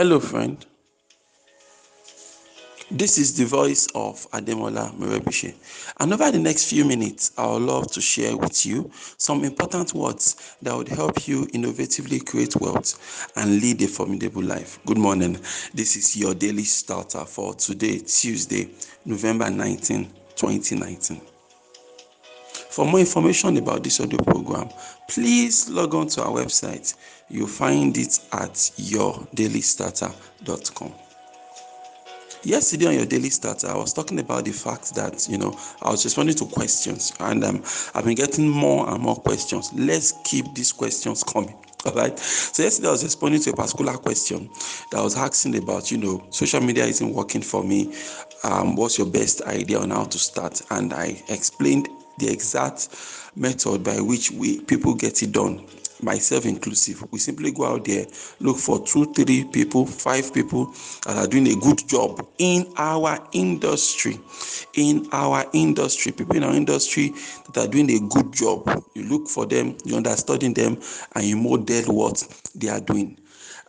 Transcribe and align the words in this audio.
Hello, 0.00 0.18
friend. 0.18 0.56
This 2.90 3.18
is 3.18 3.36
the 3.36 3.44
voice 3.44 3.86
of 3.94 4.26
Ademola 4.30 4.94
Murebishe. 4.96 5.52
And 5.98 6.14
over 6.14 6.30
the 6.30 6.38
next 6.38 6.70
few 6.70 6.86
minutes, 6.86 7.32
I 7.36 7.46
would 7.46 7.60
love 7.60 7.92
to 7.92 8.00
share 8.00 8.34
with 8.34 8.64
you 8.64 8.90
some 9.18 9.44
important 9.44 9.92
words 9.92 10.56
that 10.62 10.74
would 10.74 10.88
help 10.88 11.28
you 11.28 11.44
innovatively 11.48 12.24
create 12.24 12.56
wealth 12.56 13.30
and 13.36 13.60
lead 13.60 13.82
a 13.82 13.88
formidable 13.88 14.42
life. 14.42 14.78
Good 14.86 14.96
morning. 14.96 15.34
This 15.74 15.96
is 15.96 16.16
your 16.16 16.32
daily 16.32 16.64
starter 16.64 17.26
for 17.26 17.52
today, 17.52 17.98
Tuesday, 17.98 18.70
November 19.04 19.50
19, 19.50 20.06
2019. 20.34 21.29
For 22.70 22.86
more 22.86 23.00
information 23.00 23.56
about 23.56 23.82
this 23.82 23.98
audio 24.00 24.18
program, 24.18 24.68
please 25.08 25.68
log 25.68 25.92
on 25.94 26.06
to 26.08 26.22
our 26.22 26.30
website. 26.30 26.94
You'll 27.28 27.48
find 27.48 27.98
it 27.98 28.20
at 28.32 28.52
yourdailystarter.com. 28.52 30.92
Yesterday 32.42 32.86
on 32.86 32.94
your 32.94 33.04
daily 33.04 33.28
starter, 33.28 33.68
I 33.68 33.76
was 33.76 33.92
talking 33.92 34.18
about 34.18 34.46
the 34.46 34.52
fact 34.52 34.94
that 34.94 35.28
you 35.28 35.36
know 35.36 35.54
I 35.82 35.90
was 35.90 36.02
responding 36.04 36.36
to 36.36 36.46
questions, 36.46 37.12
and 37.20 37.44
um, 37.44 37.62
I've 37.94 38.06
been 38.06 38.14
getting 38.14 38.48
more 38.48 38.88
and 38.88 39.02
more 39.02 39.16
questions. 39.16 39.70
Let's 39.74 40.14
keep 40.24 40.46
these 40.54 40.72
questions 40.72 41.22
coming. 41.22 41.54
All 41.84 41.92
right. 41.92 42.18
So 42.18 42.62
yesterday 42.62 42.88
I 42.88 42.92
was 42.92 43.04
responding 43.04 43.42
to 43.42 43.50
a 43.50 43.56
particular 43.56 43.92
question 43.94 44.48
that 44.90 45.02
was 45.02 45.16
asking 45.16 45.56
about, 45.56 45.90
you 45.90 45.98
know, 45.98 46.26
social 46.30 46.60
media 46.60 46.84
isn't 46.84 47.12
working 47.12 47.42
for 47.42 47.62
me. 47.62 47.94
Um, 48.44 48.76
what's 48.76 48.96
your 48.96 49.06
best 49.06 49.42
idea 49.42 49.78
on 49.78 49.90
how 49.90 50.04
to 50.04 50.18
start? 50.18 50.62
And 50.70 50.94
I 50.94 51.22
explained 51.28 51.88
the 52.20 52.28
exact 52.30 52.88
method 53.36 53.82
by 53.84 54.00
which 54.00 54.30
we 54.30 54.60
people 54.62 54.94
get 54.94 55.22
it 55.22 55.32
done 55.32 55.66
myself 56.02 56.46
inclusive. 56.46 57.04
We 57.12 57.18
simply 57.18 57.52
go 57.52 57.64
out 57.64 57.84
there 57.84 58.06
look 58.40 58.56
for 58.58 58.84
two 58.86 59.12
three 59.12 59.44
people 59.44 59.86
five 59.86 60.32
people 60.32 60.74
that 61.06 61.16
are 61.16 61.26
doing 61.26 61.48
a 61.48 61.56
good 61.56 61.86
job 61.88 62.26
in 62.38 62.72
our 62.76 63.18
industry. 63.32 64.18
In 64.74 65.08
our 65.12 65.44
industry 65.52 66.12
people 66.12 66.36
in 66.36 66.44
our 66.44 66.54
industry 66.54 67.12
that 67.52 67.66
are 67.66 67.70
doing 67.70 67.90
a 67.90 68.00
good 68.08 68.32
job. 68.32 68.84
You 68.94 69.04
look 69.04 69.28
for 69.28 69.46
them 69.46 69.76
you 69.84 69.96
understand 69.96 70.54
them 70.54 70.78
and 71.14 71.24
you 71.24 71.36
model 71.36 71.94
what 71.94 72.26
they 72.54 72.68
are 72.68 72.80
doing 72.80 73.18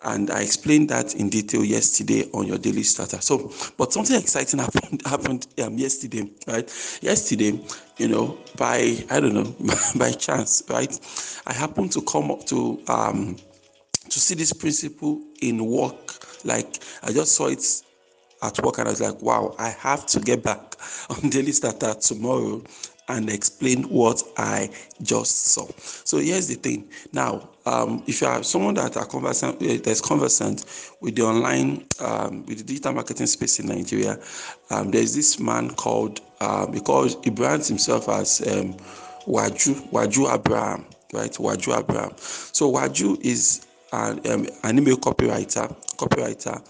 and 0.03 0.31
I 0.31 0.41
explained 0.41 0.89
that 0.89 1.15
in 1.15 1.29
detail 1.29 1.63
yesterday 1.63 2.29
on 2.33 2.47
your 2.47 2.57
daily 2.57 2.83
starter. 2.83 3.21
So, 3.21 3.51
but 3.77 3.93
something 3.93 4.19
exciting 4.19 4.59
happened 4.65 5.01
happened 5.05 5.47
um, 5.63 5.77
yesterday, 5.77 6.29
right? 6.47 6.67
Yesterday, 7.01 7.59
you 7.97 8.07
know, 8.07 8.37
by 8.57 9.03
I 9.09 9.19
don't 9.19 9.33
know, 9.33 9.55
by 9.97 10.11
chance, 10.11 10.63
right? 10.69 10.97
I 11.45 11.53
happened 11.53 11.91
to 11.93 12.01
come 12.01 12.31
up 12.31 12.45
to 12.47 12.81
um 12.87 13.35
to 14.09 14.19
see 14.19 14.35
this 14.35 14.53
principle 14.53 15.21
in 15.41 15.65
work. 15.65 16.45
Like 16.45 16.79
I 17.03 17.11
just 17.11 17.33
saw 17.33 17.47
it 17.47 17.63
at 18.43 18.59
work 18.63 18.79
and 18.79 18.87
I 18.87 18.91
was 18.91 19.01
like, 19.01 19.21
wow, 19.21 19.55
I 19.59 19.69
have 19.69 20.05
to 20.07 20.19
get 20.19 20.43
back 20.43 20.75
on 21.09 21.29
daily 21.29 21.51
starter 21.51 21.93
tomorrow 21.93 22.63
and 23.11 23.29
explain 23.29 23.83
what 23.83 24.23
I 24.37 24.69
just 25.01 25.47
saw. 25.47 25.67
So 25.77 26.17
here's 26.17 26.47
the 26.47 26.55
thing. 26.55 26.89
Now, 27.13 27.49
um, 27.65 28.03
if 28.07 28.21
you 28.21 28.27
are 28.27 28.43
someone 28.43 28.73
that 28.75 28.97
are 28.97 29.05
conversant, 29.05 29.61
uh, 29.61 29.77
that's 29.83 30.01
conversant 30.01 30.65
with 31.01 31.15
the 31.15 31.23
online, 31.23 31.85
um, 31.99 32.45
with 32.45 32.59
the 32.59 32.63
digital 32.63 32.93
marketing 32.93 33.27
space 33.27 33.59
in 33.59 33.67
Nigeria, 33.67 34.19
um, 34.69 34.91
there's 34.91 35.13
this 35.15 35.39
man 35.39 35.71
called 35.71 36.21
because 36.71 37.17
he 37.23 37.29
brands 37.29 37.67
himself 37.67 38.09
as 38.09 38.41
um, 38.47 38.73
Waju 39.27 39.89
Waju 39.91 40.33
Abraham, 40.33 40.85
right? 41.13 41.31
Waju 41.31 41.79
Abraham. 41.79 42.11
So 42.17 42.71
Waju 42.71 43.19
is 43.23 43.65
an, 43.93 44.19
um, 44.27 44.47
an 44.63 44.79
email 44.79 44.97
copywriter, 44.97 45.75
copywriter, 45.97 46.61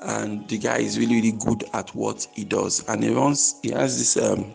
and 0.00 0.48
the 0.48 0.58
guy 0.58 0.78
is 0.78 0.98
really 0.98 1.16
really 1.16 1.32
good 1.32 1.64
at 1.74 1.94
what 1.94 2.26
he 2.32 2.44
does, 2.44 2.84
and 2.88 3.02
he 3.04 3.10
runs. 3.10 3.56
He 3.62 3.70
has 3.72 3.98
this 3.98 4.16
um, 4.16 4.54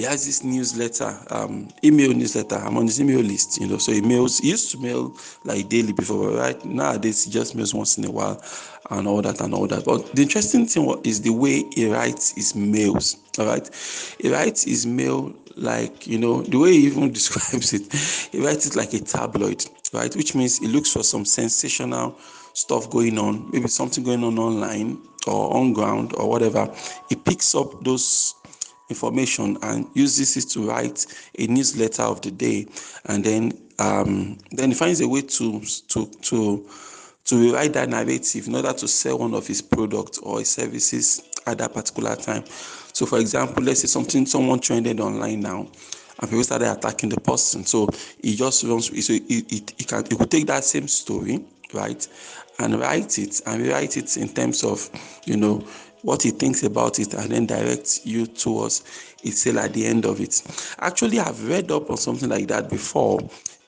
he 0.00 0.06
has 0.06 0.24
this 0.24 0.42
newsletter, 0.42 1.14
um, 1.30 1.68
email 1.84 2.14
newsletter. 2.14 2.56
I'm 2.56 2.78
on 2.78 2.86
his 2.86 3.00
email 3.02 3.20
list, 3.20 3.60
you 3.60 3.68
know. 3.68 3.76
So 3.76 3.92
he 3.92 4.00
mails. 4.00 4.38
He 4.38 4.48
used 4.48 4.70
to 4.70 4.78
mail 4.78 5.14
like 5.44 5.68
daily 5.68 5.92
before, 5.92 6.30
right? 6.30 6.62
Nowadays 6.64 7.24
he 7.24 7.30
just 7.30 7.54
mails 7.54 7.74
once 7.74 7.98
in 7.98 8.06
a 8.06 8.10
while, 8.10 8.42
and 8.88 9.06
all 9.06 9.20
that 9.20 9.42
and 9.42 9.52
all 9.52 9.66
that. 9.66 9.84
But 9.84 10.10
the 10.14 10.22
interesting 10.22 10.64
thing 10.64 10.98
is 11.04 11.20
the 11.20 11.34
way 11.34 11.64
he 11.74 11.90
writes 11.90 12.32
his 12.32 12.54
mails. 12.54 13.18
All 13.38 13.44
right, 13.44 13.68
he 14.18 14.32
writes 14.32 14.64
his 14.64 14.86
mail 14.86 15.34
like 15.56 16.06
you 16.06 16.18
know 16.18 16.42
the 16.44 16.58
way 16.58 16.72
he 16.72 16.86
even 16.86 17.12
describes 17.20 17.74
it. 17.74 17.92
He 18.32 18.42
writes 18.42 18.64
it 18.66 18.76
like 18.76 18.94
a 18.94 19.00
tabloid, 19.00 19.66
right? 19.92 20.16
Which 20.16 20.34
means 20.34 20.58
he 20.58 20.66
looks 20.66 20.90
for 20.90 21.02
some 21.02 21.26
sensational 21.26 22.18
stuff 22.54 22.88
going 22.88 23.18
on, 23.18 23.50
maybe 23.52 23.68
something 23.68 24.02
going 24.02 24.24
on 24.24 24.38
online 24.38 24.98
or 25.26 25.54
on 25.54 25.74
ground 25.74 26.14
or 26.16 26.26
whatever. 26.26 26.74
He 27.10 27.16
picks 27.16 27.54
up 27.54 27.84
those 27.84 28.34
information 28.90 29.56
and 29.62 29.86
uses 29.94 30.36
it 30.36 30.50
to 30.50 30.68
write 30.68 31.06
a 31.38 31.46
newsletter 31.46 32.02
of 32.02 32.20
the 32.20 32.30
day. 32.30 32.66
And 33.06 33.24
then 33.24 33.52
um, 33.78 34.38
then 34.52 34.70
he 34.70 34.74
finds 34.74 35.00
a 35.00 35.08
way 35.08 35.22
to 35.22 35.60
to 35.88 36.06
to 36.06 36.68
to 37.24 37.36
rewrite 37.36 37.72
that 37.72 37.88
narrative 37.88 38.46
in 38.46 38.54
order 38.54 38.72
to 38.72 38.88
sell 38.88 39.18
one 39.18 39.34
of 39.34 39.46
his 39.46 39.62
products 39.62 40.18
or 40.18 40.40
his 40.40 40.50
services 40.50 41.22
at 41.46 41.58
that 41.58 41.72
particular 41.72 42.16
time. 42.16 42.44
So 42.92 43.06
for 43.06 43.18
example 43.18 43.62
let's 43.62 43.80
say 43.80 43.86
something 43.86 44.26
someone 44.26 44.60
trended 44.60 45.00
online 45.00 45.40
now 45.40 45.68
and 46.20 46.28
people 46.28 46.44
started 46.44 46.70
attacking 46.70 47.08
the 47.08 47.20
person. 47.20 47.64
So 47.64 47.88
he 48.22 48.36
just 48.36 48.64
runs 48.64 48.86
so 49.06 49.12
he, 49.12 49.22
he, 49.26 49.64
he 49.78 49.84
can 49.84 50.04
he 50.04 50.16
could 50.16 50.30
take 50.30 50.46
that 50.48 50.64
same 50.64 50.88
story 50.88 51.44
right 51.72 52.06
and 52.58 52.78
write 52.78 53.18
it 53.18 53.40
and 53.46 53.62
rewrite 53.62 53.96
it 53.96 54.16
in 54.16 54.28
terms 54.28 54.64
of 54.64 54.90
you 55.24 55.36
know 55.36 55.64
what 56.02 56.22
he 56.22 56.30
thinks 56.30 56.62
about 56.62 56.98
it 56.98 57.14
and 57.14 57.30
then 57.30 57.46
direct 57.46 58.00
you 58.04 58.26
towards 58.26 58.82
a 59.24 59.30
sale 59.30 59.58
at 59.58 59.72
the 59.72 59.86
end 59.86 60.04
of 60.04 60.20
it. 60.20 60.42
Actually, 60.80 61.18
I've 61.18 61.46
read 61.48 61.70
up 61.70 61.90
on 61.90 61.96
something 61.96 62.28
like 62.28 62.48
that 62.48 62.70
before 62.70 63.20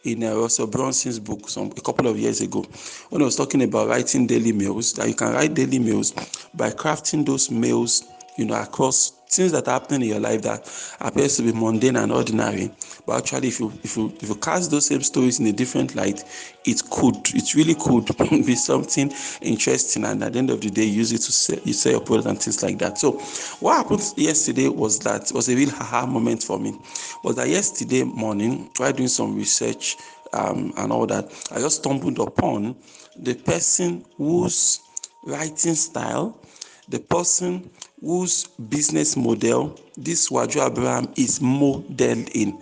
in 0.04 0.24
uh, 0.24 0.34
Russell 0.34 0.66
Brunson's 0.66 1.18
book 1.18 1.48
some 1.48 1.66
a 1.76 1.80
couple 1.80 2.06
of 2.08 2.18
years 2.18 2.40
ago 2.40 2.62
when 3.10 3.22
I 3.22 3.24
was 3.24 3.36
talking 3.36 3.62
about 3.62 3.88
writing 3.88 4.26
daily 4.26 4.52
mails 4.52 4.92
that 4.94 5.08
you 5.08 5.14
can 5.14 5.32
write 5.32 5.54
daily 5.54 5.78
mails 5.78 6.12
by 6.54 6.70
crafting 6.70 7.24
those 7.24 7.50
mails 7.50 8.04
you 8.36 8.44
know 8.44 8.60
across 8.60 9.12
things 9.32 9.52
that 9.52 9.66
are 9.66 9.72
happening 9.72 10.02
in 10.02 10.08
your 10.08 10.20
life 10.20 10.42
that 10.42 10.70
appears 11.00 11.36
to 11.36 11.42
be 11.42 11.52
mundane 11.52 11.96
and 11.96 12.12
ordinary 12.12 12.70
but 13.06 13.18
actually 13.18 13.48
if 13.48 13.60
you 13.60 13.72
if 13.82 13.96
you 13.96 14.12
if 14.20 14.28
you 14.28 14.34
cast 14.36 14.70
those 14.70 14.86
same 14.86 15.02
stories 15.02 15.40
in 15.40 15.46
a 15.46 15.52
different 15.52 15.94
light 15.94 16.22
it 16.64 16.82
could 16.90 17.16
it 17.34 17.54
really 17.54 17.74
could 17.74 18.06
be 18.46 18.54
something 18.54 19.12
interesting 19.40 20.04
and 20.04 20.22
at 20.22 20.32
the 20.32 20.38
end 20.38 20.50
of 20.50 20.60
the 20.60 20.70
day 20.70 20.84
use 20.84 21.12
it 21.12 21.18
to 21.18 21.32
sell 21.32 21.58
you 21.64 21.72
sell 21.72 21.92
your 21.92 22.00
product 22.00 22.28
and 22.28 22.40
things 22.40 22.62
like 22.62 22.78
that. 22.78 22.98
So 22.98 23.12
what 23.60 23.78
happened 23.78 24.02
yesterday 24.16 24.68
was 24.68 24.98
that 25.00 25.32
was 25.34 25.48
a 25.48 25.56
real 25.56 25.70
haha 25.70 26.06
moment 26.06 26.42
for 26.42 26.58
me. 26.58 26.78
Was 27.24 27.36
that 27.36 27.48
yesterday 27.48 28.04
morning 28.04 28.70
while 28.76 28.92
doing 28.92 29.08
some 29.08 29.36
research 29.36 29.96
um, 30.32 30.72
and 30.78 30.92
all 30.92 31.06
that 31.06 31.26
i 31.52 31.58
just 31.58 31.76
stumbled 31.80 32.18
upon 32.18 32.74
the 33.16 33.34
person 33.34 34.04
whose 34.16 34.80
writing 35.24 35.74
style 35.74 36.38
the 36.92 37.00
person 37.00 37.70
whose 38.02 38.44
business 38.68 39.16
model 39.16 39.80
this 39.96 40.28
Waju 40.28 40.70
Abraham 40.70 41.12
is 41.16 41.40
modeled 41.40 42.28
in. 42.34 42.60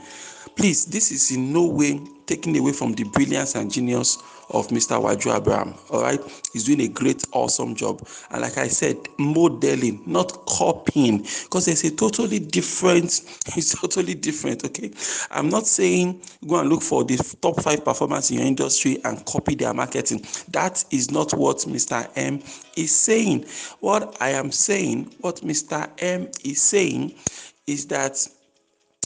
Please, 0.61 0.85
this 0.85 1.11
is 1.11 1.31
in 1.35 1.55
no 1.55 1.65
way 1.65 1.99
taking 2.27 2.55
away 2.59 2.73
from 2.73 2.93
the 2.93 3.03
brilliance 3.05 3.55
and 3.55 3.73
genius 3.73 4.19
of 4.51 4.69
Mr. 4.69 5.01
Waju 5.03 5.35
Abraham. 5.35 5.75
All 5.89 6.03
right, 6.03 6.21
he's 6.53 6.65
doing 6.65 6.83
a 6.83 6.89
great, 6.89 7.25
awesome 7.33 7.75
job. 7.75 8.07
And 8.31 8.43
like 8.43 8.59
I 8.59 8.69
said, 8.69 8.99
modeling, 9.19 10.03
not 10.05 10.45
copying, 10.45 11.23
because 11.45 11.65
there's 11.65 11.83
a 11.85 11.91
totally 11.91 12.41
different. 12.41 13.23
It's 13.57 13.75
totally 13.81 14.13
different. 14.13 14.63
Okay, 14.67 14.91
I'm 15.31 15.49
not 15.49 15.67
saying 15.67 16.21
go 16.47 16.61
and 16.61 16.69
look 16.69 16.83
for 16.83 17.05
the 17.05 17.17
top 17.41 17.63
five 17.63 17.83
performers 17.83 18.31
in 18.31 18.37
your 18.37 18.47
industry 18.47 18.99
and 19.07 19.25
copy 19.25 19.55
their 19.55 19.73
marketing. 19.73 20.27
That 20.51 20.85
is 20.91 21.11
not 21.11 21.33
what 21.33 21.57
Mr. 21.61 22.07
M 22.17 22.43
is 22.77 22.95
saying. 22.95 23.47
What 23.81 24.15
I 24.21 24.33
am 24.33 24.53
saying, 24.53 25.15
what 25.23 25.37
Mr. 25.37 25.89
M 26.01 26.29
is 26.45 26.61
saying, 26.61 27.15
is 27.67 27.87
that 27.87 28.29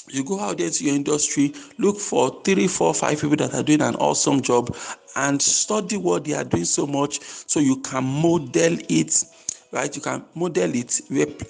you 0.08 0.24
go 0.24 0.40
out 0.40 0.58
there 0.58 0.70
to 0.70 0.84
your 0.84 0.94
industry, 0.94 1.52
look 1.78 1.98
for 1.98 2.42
three, 2.42 2.66
four, 2.66 2.94
five 2.94 3.20
people 3.20 3.36
that 3.36 3.54
are 3.54 3.62
doing 3.62 3.80
an 3.80 3.94
awesome 3.96 4.42
job 4.42 4.74
and 5.16 5.40
study 5.40 5.96
what 5.96 6.24
they 6.24 6.34
are 6.34 6.44
doing 6.44 6.64
so 6.64 6.86
much 6.86 7.20
so 7.22 7.60
you 7.60 7.76
can 7.80 8.04
model 8.04 8.76
it, 8.88 9.24
right? 9.72 9.94
You 9.94 10.02
can 10.02 10.24
model 10.34 10.70
it 10.74 11.00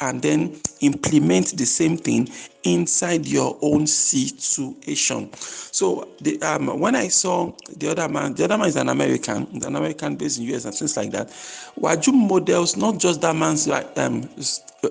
and 0.01 0.23
then 0.23 0.61
implement 0.81 1.57
the 1.57 1.65
same 1.65 1.97
thing 1.97 2.29
inside 2.65 3.27
your 3.27 3.59
own 3.63 3.87
situation. 3.87 5.33
So 5.35 6.09
the, 6.21 6.41
um, 6.43 6.81
when 6.81 6.97
I 6.97 7.09
saw 7.09 7.53
the 7.77 7.91
other 7.91 8.09
man, 8.09 8.35
the 8.35 8.45
other 8.45 8.59
man 8.59 8.69
is 8.69 8.77
an 8.77 8.89
American, 8.89 9.47
an 9.63 9.77
American 9.77 10.17
based 10.17 10.39
in 10.39 10.45
US 10.55 10.65
and 10.65 10.75
things 10.75 10.97
like 10.97 11.11
that. 11.13 11.29
Waju 11.79 12.13
models 12.13 12.77
not 12.77 12.99
just 12.99 13.21
that 13.21 13.37
man's 13.37 13.69
um, 13.69 14.29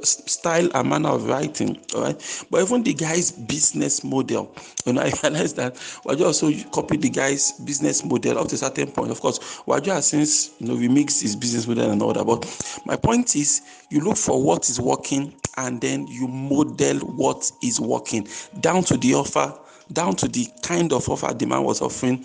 style 0.03 0.69
and 0.73 0.89
manner 0.89 1.09
of 1.09 1.27
writing, 1.27 1.79
all 1.95 2.03
right, 2.03 2.45
but 2.49 2.61
even 2.61 2.83
the 2.83 2.93
guy's 2.93 3.31
business 3.31 4.03
model. 4.03 4.55
You 4.85 4.93
know, 4.93 5.01
I 5.03 5.11
realized 5.21 5.55
that 5.57 5.75
Waju 5.75 6.25
also 6.25 6.51
copied 6.71 7.01
the 7.01 7.09
guy's 7.09 7.51
business 7.51 8.03
model 8.03 8.39
up 8.39 8.47
to 8.49 8.55
a 8.55 8.57
certain 8.57 8.91
point. 8.91 9.11
Of 9.11 9.21
course, 9.21 9.39
Waju 9.65 9.87
has 9.87 10.07
since 10.07 10.53
you 10.59 10.67
know 10.67 10.75
remixed 10.75 11.21
his 11.21 11.35
business 11.35 11.67
model 11.67 11.91
and 11.91 12.01
all 12.01 12.13
that. 12.13 12.25
But 12.25 12.81
my 12.85 12.95
point 12.95 13.35
is, 13.35 13.61
you 13.89 14.01
look 14.01 14.17
for 14.17 14.41
what 14.41 14.69
is 14.69 14.79
working 14.79 15.33
and 15.57 15.79
then 15.79 16.07
you 16.07 16.27
model 16.27 16.99
what 16.99 17.51
is 17.63 17.79
working. 17.79 18.27
Down 18.59 18.83
to 18.85 18.97
the 18.97 19.15
offer 19.15 19.57
down 19.91 20.15
to 20.15 20.27
the 20.27 20.47
kind 20.61 20.93
of 20.93 21.07
offer 21.09 21.33
the 21.33 21.45
man 21.45 21.63
was 21.63 21.81
offering 21.81 22.23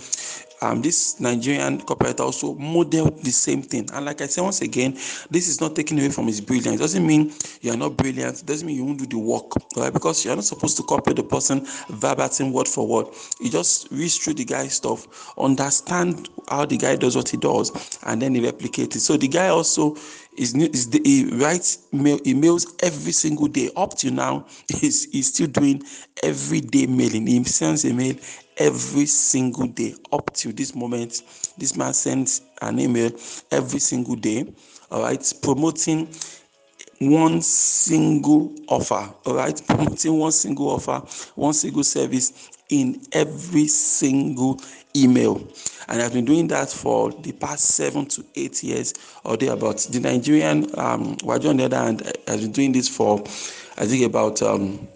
um, 0.60 0.82
this 0.82 1.20
Nigerian 1.20 1.80
corporate 1.80 2.20
also 2.20 2.54
modeled 2.54 3.22
the 3.22 3.30
same 3.30 3.62
thing. 3.62 3.88
And 3.92 4.06
like 4.06 4.20
I 4.20 4.26
said 4.26 4.42
once 4.42 4.60
again, 4.62 4.94
this 5.30 5.48
is 5.48 5.60
not 5.60 5.76
taking 5.76 5.98
away 5.98 6.10
from 6.10 6.26
his 6.26 6.40
brilliance. 6.40 6.76
It 6.76 6.78
doesn't 6.78 7.06
mean 7.06 7.32
you 7.60 7.72
are 7.72 7.76
not 7.76 7.96
brilliant. 7.96 8.40
It 8.40 8.46
doesn't 8.46 8.66
mean 8.66 8.76
you 8.76 8.84
won't 8.84 8.98
do 8.98 9.06
the 9.06 9.18
work, 9.18 9.52
right? 9.76 9.92
Because 9.92 10.24
you 10.24 10.32
are 10.32 10.36
not 10.36 10.44
supposed 10.44 10.76
to 10.78 10.82
copy 10.82 11.12
the 11.12 11.22
person 11.22 11.66
verbatim 11.90 12.52
word 12.52 12.68
for 12.68 12.86
word. 12.86 13.06
You 13.40 13.50
just 13.50 13.88
read 13.90 14.10
through 14.10 14.34
the 14.34 14.44
guy's 14.44 14.74
stuff, 14.74 15.32
understand 15.38 16.28
how 16.48 16.64
the 16.64 16.76
guy 16.76 16.96
does 16.96 17.16
what 17.16 17.28
he 17.28 17.36
does, 17.36 17.98
and 18.04 18.20
then 18.20 18.34
he 18.34 18.40
replicates 18.40 18.96
it. 18.96 19.00
So 19.00 19.16
the 19.16 19.28
guy 19.28 19.48
also 19.48 19.96
is, 20.36 20.54
is 20.54 20.90
the, 20.90 21.00
he 21.04 21.24
writes 21.34 21.86
mail, 21.92 22.18
emails 22.20 22.66
every 22.82 23.12
single 23.12 23.48
day. 23.48 23.70
Up 23.76 23.96
to 23.98 24.10
now, 24.10 24.46
he's, 24.68 25.10
he's 25.10 25.28
still 25.28 25.48
doing 25.48 25.82
everyday 26.22 26.86
mailing. 26.86 27.26
He 27.26 27.42
sends 27.44 27.84
a 27.84 27.92
mail 27.92 28.14
every 28.58 29.06
single 29.06 29.66
day 29.66 29.94
up 30.12 30.32
to 30.34 30.52
this 30.52 30.74
moment 30.74 31.22
this 31.58 31.76
man 31.76 31.94
sends 31.94 32.42
an 32.62 32.78
email 32.78 33.10
every 33.50 33.78
single 33.80 34.16
day 34.16 34.46
all 34.90 35.02
right 35.02 35.32
promoting 35.42 36.08
one 37.00 37.40
single 37.40 38.52
offer 38.68 39.12
all 39.24 39.34
right 39.34 39.62
promoting 39.68 40.18
one 40.18 40.32
single 40.32 40.70
offer 40.70 40.98
one 41.36 41.54
single 41.54 41.84
service 41.84 42.50
in 42.70 43.00
every 43.12 43.66
single 43.66 44.60
email. 44.96 45.36
And 45.88 46.02
i've 46.02 46.12
been 46.12 46.24
doing 46.24 46.48
that 46.48 46.70
for 46.70 47.10
the 47.12 47.32
past 47.32 47.64
seven 47.64 48.06
to 48.06 48.24
eight 48.34 48.62
years 48.62 48.94
or 49.24 49.36
thereabouts. 49.36 49.86
The 49.86 50.00
nigerian 50.00 50.64
um 50.78 51.16
Waju 51.18 51.50
on 51.50 51.56
the 51.56 51.64
other 51.64 51.78
hand 51.78 52.12
has 52.26 52.42
been 52.42 52.52
doing 52.52 52.72
this 52.72 52.88
for 52.88 53.20
i 53.78 53.86
think 53.86 54.04
about 54.04 54.42
um 54.42 54.86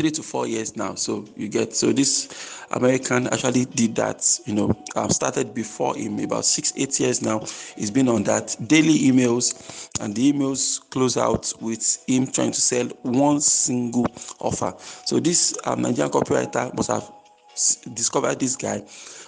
three 0.00 0.10
to 0.10 0.22
four 0.22 0.46
years 0.46 0.76
now. 0.76 0.94
So 0.94 1.26
you 1.36 1.48
get 1.48 1.76
so 1.76 1.92
this 1.92 2.64
American 2.70 3.26
actually 3.26 3.66
did 3.66 3.94
that. 3.96 4.40
You 4.46 4.54
know, 4.54 4.84
um, 4.96 5.10
started 5.10 5.52
before 5.52 5.94
him 5.94 6.18
about 6.20 6.46
six 6.46 6.72
eight 6.76 6.98
years 6.98 7.20
now. 7.20 7.40
He's 7.76 7.90
been 7.90 8.08
on 8.08 8.22
that 8.24 8.56
daily 8.66 8.98
emails, 8.98 9.90
and 10.00 10.14
the 10.14 10.32
emails 10.32 10.80
close 10.88 11.18
out 11.18 11.52
with 11.60 12.02
him 12.08 12.26
trying 12.26 12.52
to 12.52 12.60
sell 12.60 12.86
one 13.02 13.40
single 13.42 14.06
offer. 14.38 14.74
So 15.04 15.20
this 15.20 15.54
um, 15.64 15.82
Nigerian 15.82 16.10
copywriter 16.10 16.74
must 16.74 16.90
have 16.90 17.12
discovered 17.94 18.40
this 18.40 18.56
guy, 18.56 18.82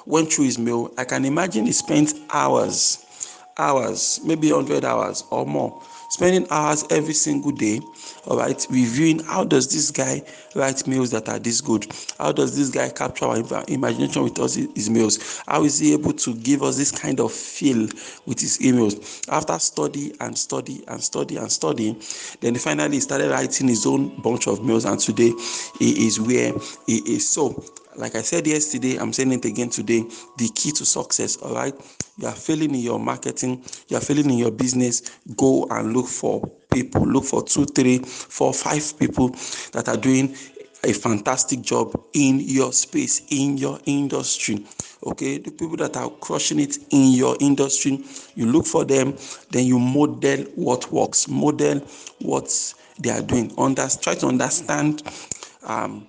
went 0.07 0.33
through 0.33 0.47
his 0.47 0.59
mail. 0.59 0.91
I 0.97 1.05
can 1.05 1.27
imagine 1.27 1.67
he 1.67 1.73
spent 1.73 2.15
hours, 2.33 3.05
hours, 3.59 4.21
maybe 4.25 4.49
hundred 4.51 4.87
hours 4.87 5.25
or 5.31 5.45
more 5.45 5.83
spending 6.13 6.47
hours 6.51 6.85
every 6.91 7.15
single 7.15 7.53
day 7.53 7.81
all 8.27 8.37
right 8.37 8.67
reviewing 8.71 9.19
how 9.21 9.43
does 9.43 9.73
this 9.73 9.91
guy 9.91 10.23
write 10.55 10.87
mails 10.87 11.11
that 11.11 11.29
are 11.29 11.39
this 11.39 11.61
good? 11.61 11.87
How 12.19 12.33
does 12.33 12.57
this 12.57 12.69
guy 12.69 12.91
capture 12.91 13.25
our 13.25 13.65
imagination 13.69 14.23
with 14.23 14.39
us 14.39 14.55
his 14.55 14.91
mails? 14.91 15.43
How 15.47 15.65
is 15.65 15.79
he 15.79 15.95
able 15.95 16.13
to 16.13 16.35
give 16.35 16.63
us 16.63 16.77
this 16.77 16.91
kind 16.93 17.19
of 17.19 17.33
feel 17.33 17.89
with 18.27 18.41
his 18.41 18.59
emails? 18.59 19.27
After 19.29 19.59
study 19.59 20.15
and 20.21 20.37
study 20.37 20.85
and 20.87 21.03
study 21.03 21.37
and 21.37 21.51
study 21.51 21.99
then 22.41 22.55
finally 22.57 22.97
he 22.97 23.01
started 23.01 23.31
writing 23.31 23.69
his 23.69 23.87
own 23.87 24.21
bunch 24.21 24.47
of 24.47 24.63
mails 24.65 24.85
and 24.85 25.01
today 25.01 25.33
he 25.79 26.07
is 26.07 26.21
where 26.21 26.53
he 26.87 26.99
is. 26.99 27.29
So 27.29 27.65
like 27.97 28.15
I 28.15 28.23
said 28.23 28.47
yesterday, 28.47 28.97
I'm 28.97 29.13
saying 29.13 29.33
it 29.33 29.45
again 29.45 29.71
today. 29.71 30.03
The 30.39 30.49
key 30.55 30.73
to 30.73 30.85
success, 30.85 31.37
all 31.37 31.55
right? 31.55 31.75
You 32.19 32.29
are 32.29 32.35
failing 32.35 32.75
in 32.75 32.81
your 32.81 32.99
marketing, 32.99 33.65
you 33.89 33.97
are 33.97 34.01
failing 34.01 34.31
in 34.31 34.39
your 34.39 34.51
business. 34.51 35.19
Go 35.37 35.67
and 35.71 35.93
look 35.93 36.07
for 36.07 36.47
people, 36.73 37.03
look 37.07 37.25
for 37.25 37.43
two, 37.43 37.65
three, 37.67 37.99
four, 37.99 38.53
five 38.53 38.99
people 38.99 39.29
that 39.73 39.89
are 39.89 39.97
doing 39.97 40.35
a 40.85 40.93
fantastic 40.93 41.63
job 41.63 41.95
in 42.13 42.41
your 42.41 42.73
space, 42.73 43.23
in 43.31 43.57
your 43.57 43.79
industry. 43.87 44.65
Okay, 45.05 45.39
the 45.39 45.51
people 45.51 45.77
that 45.77 45.97
are 45.97 46.11
crushing 46.11 46.61
it 46.61 46.79
in 46.91 47.13
your 47.13 47.37
industry, 47.41 48.05
you 48.35 48.47
look 48.47 48.67
for 48.67 48.85
them, 48.85 49.17
then 49.51 49.65
you 49.65 49.79
model 49.79 50.45
what 50.55 50.91
works, 50.93 51.29
model 51.29 51.79
what 52.21 52.75
they 52.99 53.11
are 53.11 53.23
doing. 53.23 53.53
Under, 53.59 53.89
try 54.01 54.15
to 54.17 54.27
understand 54.27 55.03
um, 55.65 56.07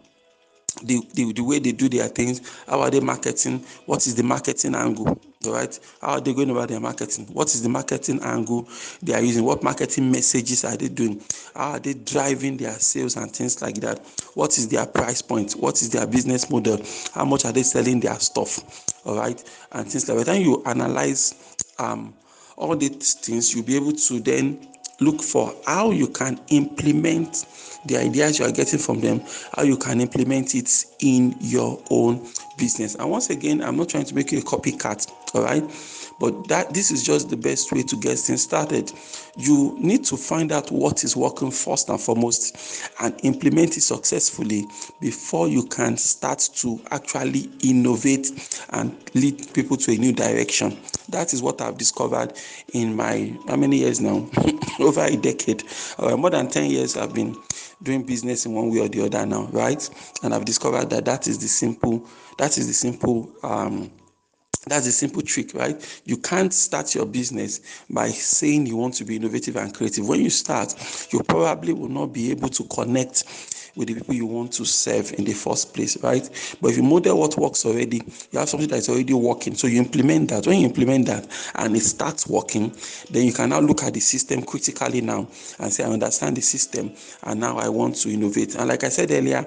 the, 0.83 1.33
the, 1.33 1.41
way 1.41 1.59
they 1.59 1.71
do 1.71 1.89
their 1.89 2.07
things, 2.07 2.41
how 2.67 2.81
are 2.81 2.89
they 2.89 2.99
marketing, 2.99 3.63
what 3.85 4.05
is 4.07 4.15
the 4.15 4.23
marketing 4.23 4.75
angle, 4.75 5.19
all 5.45 5.53
right? 5.53 5.79
How 6.01 6.13
are 6.13 6.21
they 6.21 6.33
going 6.33 6.49
about 6.49 6.69
their 6.69 6.79
marketing? 6.79 7.27
What 7.31 7.53
is 7.53 7.61
the 7.61 7.69
marketing 7.69 8.21
angle 8.23 8.67
they 9.01 9.13
are 9.13 9.21
using? 9.21 9.43
What 9.43 9.63
marketing 9.63 10.11
messages 10.11 10.63
are 10.65 10.77
they 10.77 10.89
doing? 10.89 11.21
How 11.55 11.71
are 11.71 11.79
they 11.79 11.93
driving 11.93 12.57
their 12.57 12.73
sales 12.73 13.15
and 13.17 13.31
things 13.31 13.61
like 13.61 13.75
that? 13.75 13.99
What 14.35 14.57
is 14.57 14.67
their 14.67 14.85
price 14.85 15.21
point? 15.21 15.53
What 15.53 15.81
is 15.81 15.89
their 15.89 16.07
business 16.07 16.49
model? 16.49 16.79
How 17.13 17.25
much 17.25 17.45
are 17.45 17.51
they 17.51 17.63
selling 17.63 17.99
their 17.99 18.19
stuff? 18.19 18.59
All 19.05 19.17
right, 19.17 19.41
and 19.71 19.87
things 19.87 20.07
like 20.07 20.17
that. 20.17 20.25
By 20.25 20.31
the 20.33 20.39
time 20.39 20.41
you 20.41 20.63
analyze 20.65 21.35
um, 21.79 22.13
all 22.55 22.75
these 22.75 23.13
things, 23.15 23.53
you'll 23.53 23.65
be 23.65 23.75
able 23.75 23.93
to 23.93 24.19
then 24.19 24.72
look 24.99 25.21
for 25.21 25.53
how 25.65 25.91
you 25.91 26.07
can 26.07 26.39
implement 26.49 27.45
the 27.85 27.97
ideas 27.97 28.39
you 28.39 28.45
are 28.45 28.51
getting 28.51 28.79
from 28.79 29.01
them, 29.01 29.21
how 29.55 29.63
you 29.63 29.77
can 29.77 29.99
implement 30.01 30.55
it 30.55 30.85
in 30.99 31.35
your 31.39 31.81
own 31.89 32.25
business. 32.57 32.95
And 32.95 33.09
once 33.09 33.29
again, 33.29 33.61
I'm 33.61 33.77
not 33.77 33.89
trying 33.89 34.05
to 34.05 34.15
make 34.15 34.31
you 34.31 34.39
a 34.39 34.41
copycat, 34.41 35.11
all 35.33 35.43
right? 35.43 35.63
But 36.19 36.47
that 36.47 36.73
this 36.73 36.91
is 36.91 37.03
just 37.03 37.29
the 37.29 37.37
best 37.37 37.71
way 37.71 37.83
to 37.83 37.95
get 37.95 38.17
things 38.19 38.43
started. 38.43 38.91
You 39.35 39.75
need 39.79 40.05
to 40.05 40.17
find 40.17 40.51
out 40.51 40.71
what 40.71 41.03
is 41.03 41.15
working 41.15 41.51
first 41.51 41.89
and 41.89 41.99
foremost 41.99 42.91
and 42.99 43.19
implement 43.23 43.77
it 43.77 43.81
successfully 43.81 44.65
before 45.01 45.47
you 45.47 45.63
can 45.63 45.97
start 45.97 46.47
to 46.55 46.79
actually 46.91 47.49
innovate 47.61 48.31
and 48.69 48.95
lead 49.15 49.53
people 49.53 49.77
to 49.77 49.91
a 49.91 49.95
new 49.95 50.13
direction. 50.13 50.77
That 51.09 51.33
is 51.33 51.41
what 51.41 51.61
I've 51.61 51.77
discovered 51.77 52.33
in 52.73 52.95
my 52.95 53.35
how 53.47 53.55
many 53.55 53.77
years 53.77 53.99
now? 53.99 54.27
Over 54.79 55.01
a 55.05 55.15
decade. 55.15 55.63
Uh, 55.97 56.15
more 56.15 56.29
than 56.29 56.47
10 56.47 56.69
years 56.71 56.97
I've 56.97 57.13
been 57.13 57.35
doing 57.83 58.03
business 58.03 58.45
in 58.45 58.53
one 58.53 58.71
way 58.71 58.79
or 58.79 58.87
the 58.87 59.05
other 59.05 59.25
now, 59.25 59.43
right? 59.51 59.87
And 60.23 60.33
I've 60.33 60.45
discovered 60.45 60.89
that 60.91 61.05
that 61.05 61.27
is 61.27 61.39
the 61.39 61.47
simple, 61.47 62.07
that 62.43 62.57
is 62.57 62.67
the 62.67 62.73
simple, 62.73 63.31
um, 63.41 63.89
that's 64.67 64.85
a 64.85 64.91
simple 64.91 65.21
trick, 65.21 65.53
right? 65.53 66.01
You 66.03 66.17
can't 66.17 66.53
start 66.53 66.93
your 66.93 67.05
business 67.05 67.61
by 67.89 68.09
saying 68.09 68.65
you 68.65 68.75
want 68.75 68.95
to 68.95 69.05
be 69.05 69.15
innovative 69.15 69.55
and 69.55 69.73
creative. 69.73 70.09
When 70.09 70.19
you 70.19 70.29
start, 70.29 70.75
you 71.13 71.21
probably 71.23 71.71
will 71.71 71.87
not 71.87 72.07
be 72.07 72.31
able 72.31 72.49
to 72.49 72.65
connect 72.65 73.23
with 73.77 73.87
the 73.87 73.93
people 73.93 74.13
you 74.13 74.25
want 74.25 74.51
to 74.53 74.65
serve 74.65 75.13
in 75.13 75.23
the 75.23 75.31
first 75.31 75.73
place, 75.73 75.95
right? 76.03 76.29
But 76.61 76.71
if 76.71 76.77
you 76.77 76.83
model 76.83 77.17
what 77.17 77.37
works 77.37 77.65
already, 77.65 78.01
you 78.31 78.39
have 78.39 78.49
something 78.49 78.67
that's 78.67 78.89
already 78.89 79.13
working. 79.13 79.55
So 79.55 79.67
you 79.67 79.79
implement 79.79 80.29
that. 80.31 80.45
When 80.45 80.59
you 80.59 80.67
implement 80.67 81.07
that 81.07 81.25
and 81.55 81.77
it 81.77 81.79
starts 81.79 82.27
working, 82.27 82.75
then 83.09 83.25
you 83.25 83.31
can 83.31 83.49
now 83.49 83.61
look 83.61 83.83
at 83.83 83.93
the 83.93 84.01
system 84.01 84.43
critically 84.43 84.99
now 84.99 85.27
and 85.59 85.71
say, 85.71 85.85
I 85.85 85.87
understand 85.87 86.35
the 86.35 86.41
system 86.41 86.91
and 87.23 87.39
now 87.39 87.57
I 87.57 87.69
want 87.69 87.95
to 88.01 88.09
innovate. 88.09 88.55
And 88.55 88.67
like 88.67 88.83
I 88.83 88.89
said 88.89 89.11
earlier, 89.11 89.45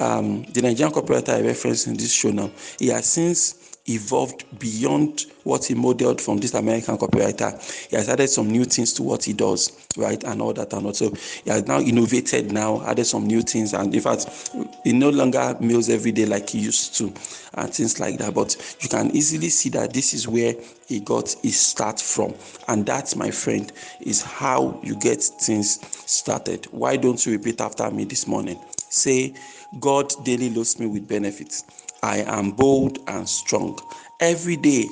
um, 0.00 0.44
the 0.44 0.62
Nigerian 0.62 0.92
corporate 0.92 1.28
I 1.28 1.40
referenced 1.40 1.86
in 1.86 1.96
this 1.96 2.12
show 2.12 2.30
now, 2.30 2.50
he 2.78 2.88
has 2.88 3.06
since 3.06 3.66
evolved 3.88 4.44
beyond 4.58 5.26
what 5.44 5.64
he 5.64 5.74
modeled 5.74 6.20
from 6.20 6.38
this 6.38 6.54
American 6.54 6.98
copywriter. 6.98 7.52
He 7.88 7.96
has 7.96 8.08
added 8.08 8.28
some 8.28 8.50
new 8.50 8.64
things 8.64 8.92
to 8.94 9.02
what 9.02 9.24
he 9.24 9.32
does, 9.32 9.86
right? 9.96 10.22
And 10.24 10.42
all 10.42 10.52
that 10.54 10.72
and 10.72 10.86
also 10.86 11.10
he 11.44 11.50
has 11.50 11.66
now 11.66 11.78
innovated 11.78 12.50
now, 12.50 12.82
added 12.84 13.04
some 13.04 13.26
new 13.26 13.42
things, 13.42 13.74
and 13.74 13.94
in 13.94 14.00
fact, 14.00 14.50
he 14.82 14.92
no 14.92 15.10
longer 15.10 15.56
mails 15.60 15.88
every 15.88 16.12
day 16.12 16.26
like 16.26 16.50
he 16.50 16.58
used 16.58 16.96
to, 16.96 17.12
and 17.54 17.72
things 17.72 18.00
like 18.00 18.18
that. 18.18 18.34
But 18.34 18.56
you 18.80 18.88
can 18.88 19.14
easily 19.14 19.50
see 19.50 19.68
that 19.70 19.92
this 19.92 20.14
is 20.14 20.26
where 20.26 20.54
he 20.88 21.00
got 21.00 21.34
his 21.42 21.58
start 21.58 22.00
from. 22.00 22.34
And 22.68 22.84
that, 22.86 23.14
my 23.16 23.30
friend, 23.30 23.72
is 24.00 24.22
how 24.22 24.80
you 24.82 24.96
get 24.96 25.22
things 25.22 25.80
started. 26.10 26.66
Why 26.72 26.96
don't 26.96 27.24
you 27.24 27.32
repeat 27.32 27.60
after 27.60 27.88
me 27.90 28.04
this 28.04 28.26
morning? 28.26 28.58
Say, 28.88 29.34
God 29.80 30.12
daily 30.24 30.50
loads 30.50 30.78
me 30.78 30.86
with 30.86 31.08
benefits. 31.08 31.64
I 32.02 32.18
am 32.18 32.52
bold 32.52 32.98
and 33.08 33.28
strong. 33.28 33.78
Every 34.20 34.56
day, 34.56 34.88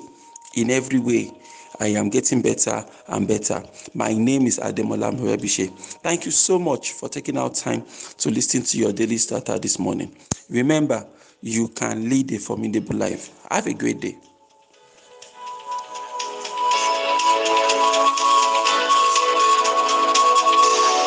in 0.54 0.70
every 0.70 0.98
way, 0.98 1.32
I 1.80 1.88
am 1.88 2.08
getting 2.08 2.40
better 2.42 2.84
and 3.08 3.26
better. 3.26 3.62
My 3.94 4.12
name 4.12 4.46
is 4.46 4.58
Ademola 4.58 5.12
Murebishe. 5.12 5.70
Thank 6.02 6.24
you 6.24 6.30
so 6.30 6.58
much 6.58 6.92
for 6.92 7.08
taking 7.08 7.36
out 7.36 7.54
time 7.54 7.84
to 8.18 8.30
listen 8.30 8.62
to 8.62 8.78
your 8.78 8.92
daily 8.92 9.16
starter 9.16 9.58
this 9.58 9.78
morning. 9.78 10.14
Remember, 10.48 11.06
you 11.40 11.68
can 11.68 12.08
lead 12.08 12.32
a 12.32 12.38
formidable 12.38 12.96
life. 12.96 13.30
Have 13.50 13.66
a 13.66 13.74
great 13.74 14.00
day. 14.00 14.16